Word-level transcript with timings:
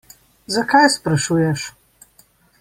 Zakaj 0.53 0.87
sprašuješ? 0.95 1.61